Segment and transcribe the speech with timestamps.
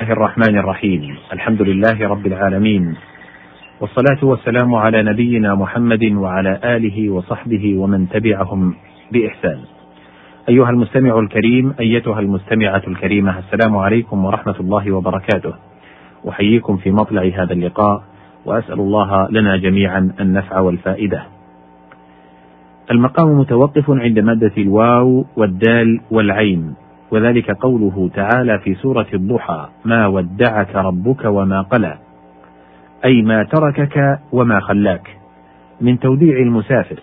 [0.00, 1.16] الله الرحمن الرحيم.
[1.32, 2.96] الحمد لله رب العالمين.
[3.80, 8.74] والصلاة والسلام على نبينا محمد وعلى آله وصحبه ومن تبعهم
[9.12, 9.58] بإحسان.
[10.48, 15.52] أيها المستمع الكريم أيتها المستمعة الكريمة السلام عليكم ورحمة الله وبركاته.
[16.28, 18.02] أحييكم في مطلع هذا اللقاء
[18.46, 21.22] وأسأل الله لنا جميعا النفع والفائدة.
[22.90, 26.74] المقام متوقف عند مادة الواو والدال والعين.
[27.10, 31.98] وذلك قوله تعالى في سورة الضحى ما ودعك ربك وما قلى
[33.04, 35.16] أي ما تركك وما خلاك
[35.80, 37.00] من توديع المسافر.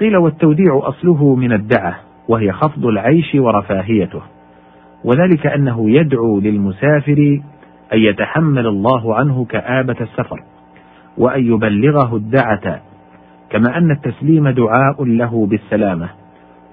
[0.00, 1.96] قيل والتوديع أصله من الدعة
[2.28, 4.22] وهي خفض العيش ورفاهيته.
[5.04, 7.40] وذلك أنه يدعو للمسافر
[7.92, 10.42] أن يتحمل الله عنه كآبة السفر
[11.18, 12.80] وأن يبلغه الدعة
[13.50, 16.08] كما أن التسليم دعاء له بالسلامة.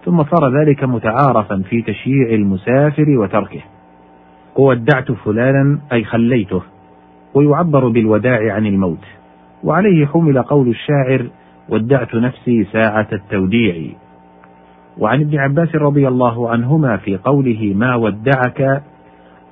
[0.05, 3.62] ثم صار ذلك متعارفا في تشييع المسافر وتركه.
[4.55, 6.62] وودعت فلانا أي خليته.
[7.34, 9.05] ويعبر بالوداع عن الموت.
[9.63, 11.26] وعليه حمل قول الشاعر
[11.70, 13.76] ودعت نفسي ساعة التوديع.
[14.98, 18.84] وعن ابن عباس رضي الله عنهما في قوله ما ودعك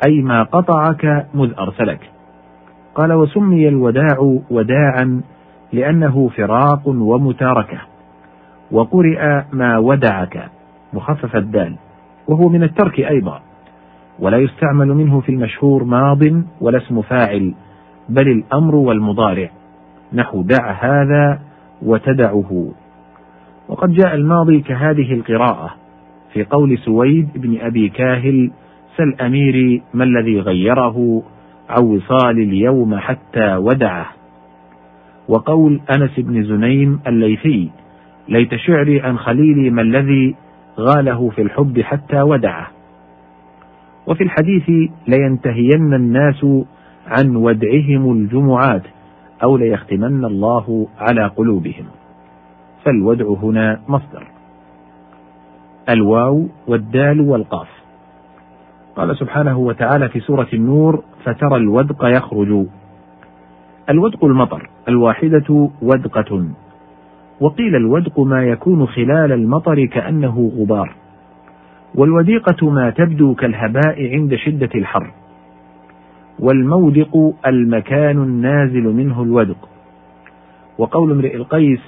[0.07, 1.99] أي ما قطعك مذ أرسلك.
[2.95, 5.21] قال وسمي الوداع وداعا
[5.73, 7.90] لأنه فراق ومتاركة.
[8.71, 10.49] وقرئ ما ودعك
[10.93, 11.75] مخفف الدال
[12.27, 13.41] وهو من الترك أيضا.
[14.19, 16.23] ولا يستعمل منه في المشهور ماض
[16.61, 17.53] ولا اسم فاعل
[18.09, 19.49] بل الأمر والمضارع.
[20.13, 21.39] نحو دع هذا
[21.81, 22.71] وتدعه.
[23.69, 25.69] وقد جاء الماضي كهذه القراءة
[26.33, 28.51] في قول سويد بن أبي كاهل
[28.97, 31.23] سل أميري ما الذي غيره؟
[31.69, 34.07] عن وصال اليوم حتى ودعه.
[35.27, 37.69] وقول أنس بن زنيم الليثي
[38.29, 40.35] ليت شعري عن خليلي ما الذي
[40.79, 42.67] غاله في الحب حتى ودعه.
[44.07, 46.45] وفي الحديث لينتهين الناس
[47.07, 48.83] عن ودعهم الجمعات
[49.43, 51.85] أو ليختمن الله على قلوبهم.
[52.85, 54.27] فالودع هنا مصدر.
[55.89, 57.67] الواو والدال والقاف.
[58.95, 62.65] قال سبحانه وتعالى في سورة النور فترى الودق يخرج.
[63.89, 66.45] الودق المطر الواحدة ودقة.
[67.41, 70.95] وقيل الودق ما يكون خلال المطر كأنه غبار.
[71.95, 75.11] والوديقة ما تبدو كالهباء عند شدة الحر.
[76.39, 79.69] والمودق المكان النازل منه الودق.
[80.77, 81.79] وقول امرئ القيس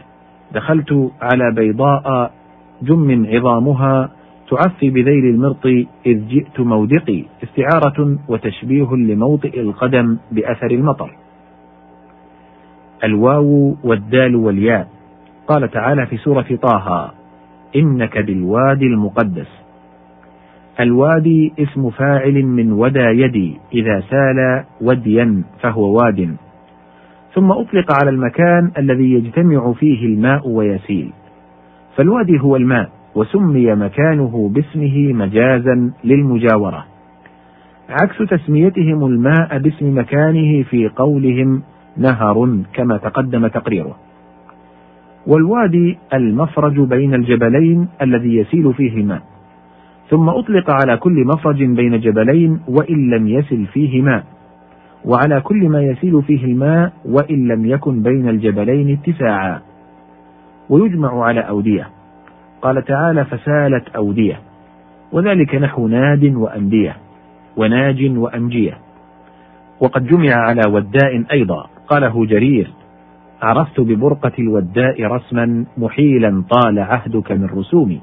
[0.53, 2.34] دخلت على بيضاء
[2.81, 4.09] جم عظامها
[4.50, 5.66] تعفي بذيل المرط
[6.06, 11.16] إذ جئت مودقي استعارة وتشبيه لموطئ القدم بأثر المطر.
[13.03, 14.88] الواو والدال والياء.
[15.48, 17.12] قال تعالى في سورة طه
[17.76, 19.48] إنك بالوادي المقدس.
[20.80, 26.36] الوادي اسم فاعل من ودى يدي إذا سال وديا فهو واد.
[27.34, 31.12] ثم أطلق على المكان الذي يجتمع فيه الماء ويسيل.
[31.96, 36.86] فالوادي هو الماء وسمي مكانه باسمه مجازا للمجاورة.
[37.90, 41.64] عكس تسميتهم الماء باسم مكانه في قولهم
[41.98, 43.96] نهر كما تقدم تقريره.
[45.28, 49.22] والوادي المفرج بين الجبلين الذي يسيل فيه الماء
[50.09, 54.23] ثم أطلق على كل مفرج بين جبلين وإن لم يسل فيه ماء
[55.06, 59.62] وعلى كل ما يسيل فيه الماء وإن لم يكن بين الجبلين اتساعا.
[60.69, 61.89] ويجمع على أودية.
[62.62, 64.39] قال تعالى فسالت أودية.
[65.12, 66.95] وذلك نحو ناد وأندية
[67.57, 68.78] وناج وأنجية.
[69.81, 71.66] وقد جمع على وداء أيضا.
[71.88, 72.67] قاله جرير
[73.44, 78.02] عرفت ببرقة الوداء رسما محيلا طال عهدك من رسومي.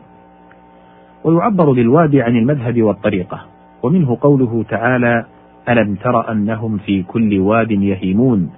[1.25, 3.41] ويعبر بالوادي عن المذهب والطريقة
[3.83, 5.25] ومنه قوله تعالى
[5.69, 8.51] ألم تر أنهم في كل واد يهيمون؟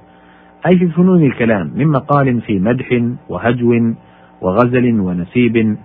[0.66, 3.92] أي في فنون الكلام من مقال في مدح وهجو
[4.40, 5.76] وغزل ونسيب.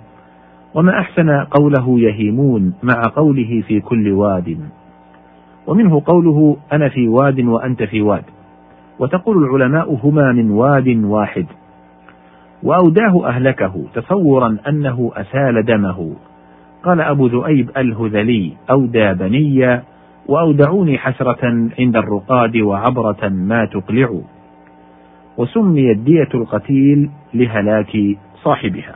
[0.73, 4.57] وما أحسن قوله يهيمون مع قوله في كل واد؟
[5.67, 8.36] ومنه قوله أنا في واد وأنت في واد.
[8.99, 11.45] وتقول العلماء هما من واد واحد.
[12.63, 16.15] وأوداه أهلكه تصورا أنه أسال دمه.
[16.83, 19.81] قال أبو ذؤيب الهذلي أودى بني
[20.27, 24.19] وأودعوني حسرة عند الرقاد وعبرة ما تقلع.
[25.37, 27.97] وسميت دية القتيل لهلاك
[28.43, 28.95] صاحبها.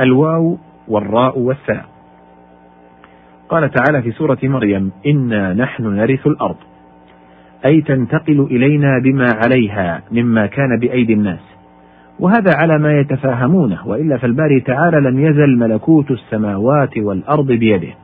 [0.00, 0.58] الواو
[0.88, 1.84] والراء والثاء.
[3.48, 6.56] قال تعالى في سورة مريم إنا نحن نرث الأرض.
[7.64, 11.40] أي تنتقل إلينا بما عليها مما كان بأيدي الناس.
[12.20, 17.94] وهذا على ما يتفاهمونه وإلا فالباري تعالى لم يزل ملكوت السماوات والأرض بيده.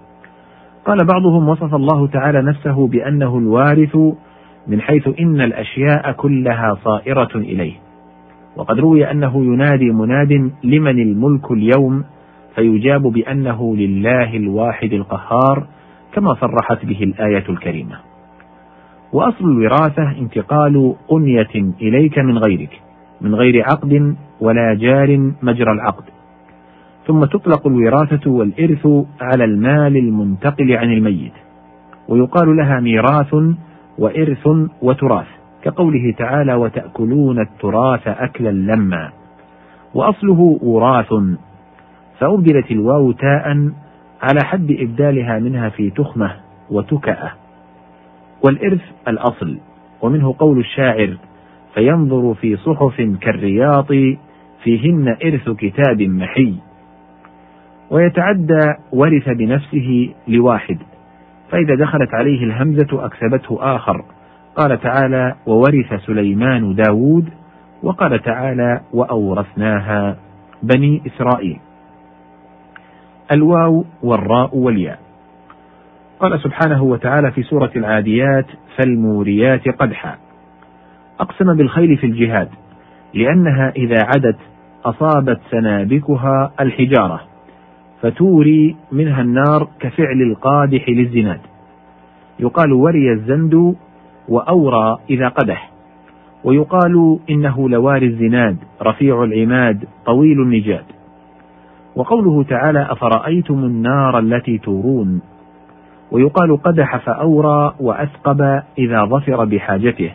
[0.84, 3.96] قال بعضهم وصف الله تعالى نفسه بأنه الوارث
[4.68, 7.74] من حيث إن الأشياء كلها صائرة إليه.
[8.56, 12.04] وقد روي أنه ينادي مناد لمن الملك اليوم
[12.54, 15.66] فيجاب بأنه لله الواحد القهار
[16.12, 18.05] كما صرحت به الآية الكريمة.
[19.16, 22.80] وأصل الوراثة انتقال قنية إليك من غيرك
[23.20, 26.04] من غير عقد ولا جار مجرى العقد.
[27.06, 28.86] ثم تطلق الوراثة والإرث
[29.20, 31.32] على المال المنتقل عن الميت.
[32.08, 33.34] ويقال لها ميراث
[33.98, 34.48] وإرث
[34.82, 35.26] وتراث
[35.62, 39.10] كقوله تعالى وتأكلون التراث أكلا لما
[39.94, 41.14] وأصله وراث
[42.18, 43.70] فأبدلت الواو تاء
[44.22, 46.32] على حد إبدالها منها في تخمة
[46.70, 47.45] وتكأة.
[48.44, 49.58] والإرث الأصل
[50.02, 51.16] ومنه قول الشاعر
[51.74, 53.88] فينظر في صحف كالرياط
[54.62, 56.54] فيهن إرث كتاب محي.
[57.90, 60.78] ويتعدى ورث بنفسه لواحد
[61.50, 64.04] فإذا دخلت عليه الهمزة أكسبته آخر.
[64.56, 67.28] قال تعالى وورث سليمان داود
[67.82, 70.16] وقال تعالى وأورثناها
[70.62, 71.58] بني إسرائيل.
[73.32, 75.05] الواو والراء والياء.
[76.20, 78.46] قال سبحانه وتعالى في سورة العاديات
[78.76, 80.16] فالموريات قدحا.
[81.20, 82.48] أقسم بالخيل في الجهاد
[83.14, 84.36] لأنها إذا عدت
[84.84, 87.20] أصابت سنابكها الحجارة
[88.02, 91.40] فتوري منها النار كفعل القادح للزناد.
[92.40, 93.74] يقال وري الزند
[94.28, 95.70] وأورى إذا قدح
[96.44, 100.84] ويقال إنه لواري الزناد رفيع العماد طويل النجاد.
[101.96, 105.20] وقوله تعالى أفرأيتم النار التي تورون؟
[106.10, 110.12] ويقال قدح فأورى وأثقب إذا ظفر بحاجته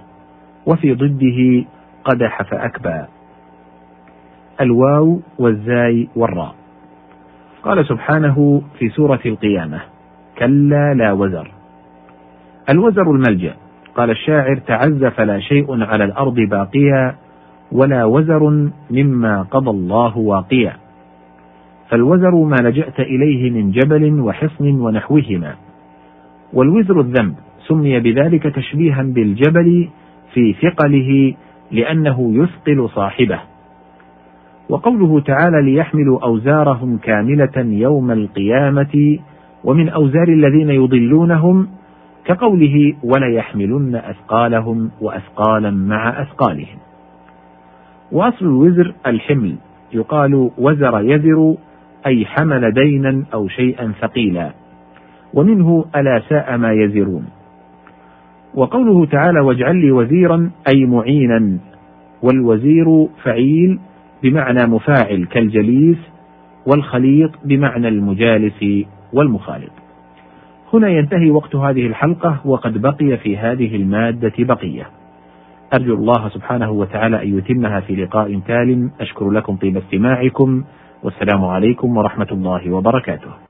[0.65, 1.67] وفي ضده
[2.03, 3.05] قدح فأكبى.
[4.61, 6.55] الواو والزاي والراء.
[7.63, 9.81] قال سبحانه في سورة القيامة
[10.37, 11.51] كلا لا وزر.
[12.69, 13.53] الوزر الملجأ.
[13.95, 17.15] قال الشاعر تعزف لا شيء على الأرض باقيا
[17.71, 20.73] ولا وزر مما قضى الله واقيا.
[21.89, 25.55] فالوزر ما لجأت إليه من جبل وحصن ونحوهما.
[26.53, 27.35] والوزر الذنب
[27.67, 29.89] سمي بذلك تشبيها بالجبل
[30.33, 31.33] في ثقله
[31.71, 33.39] لأنه يثقل صاحبه.
[34.69, 39.19] وقوله تعالى ليحملوا أوزارهم كاملة يوم القيامة
[39.63, 41.67] ومن أوزار الذين يضلونهم
[42.25, 46.77] كقوله وليحملن أثقالهم وأثقالا مع أثقالهم.
[48.11, 49.55] وأصل الوزر الحمل
[49.93, 51.55] يقال وزر يزر
[52.05, 54.60] أي حمل دينا أو شيئا ثقيلا.
[55.33, 57.25] ومنه ألا ساء ما يزرون.
[58.55, 61.57] وقوله تعالى واجعل لي وزيرا أي معينا.
[62.23, 63.79] والوزير فعيل
[64.23, 65.97] بمعنى مفاعل كالجليس
[66.67, 69.71] والخليط بمعنى المجالس والمخالط.
[70.73, 74.89] هنا ينتهي وقت هذه الحلقة وقد بقي في هذه المادة بقية.
[75.73, 80.63] أرجو الله سبحانه وتعالى أن يتمها في لقاء تال أشكر لكم طيب استماعكم
[81.03, 83.31] والسلام عليكم ورحمة الله وبركاته.